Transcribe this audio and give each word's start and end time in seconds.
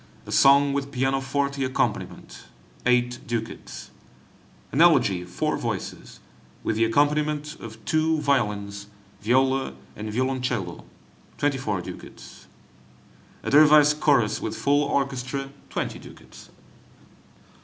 A 0.25 0.31
Song 0.31 0.73
with 0.73 0.91
pianoforte 0.91 1.63
accompaniment, 1.63 2.45
8 2.87 3.19
ducats. 3.27 3.91
An 4.71 4.81
Elegy, 4.81 5.23
four 5.23 5.55
voices, 5.57 6.19
with 6.63 6.75
the 6.75 6.85
accompaniment 6.85 7.55
of 7.59 7.85
two 7.85 8.17
violins, 8.19 8.87
viola, 9.21 9.75
and 9.95 10.11
violoncello, 10.11 10.85
24 11.37 11.81
ducats. 11.81 12.47
A 13.43 13.51
Dervise 13.51 13.93
Chorus, 13.93 14.41
with 14.41 14.57
full 14.57 14.83
orchestra, 14.85 15.51
20 15.69 15.99
ducats. 15.99 16.49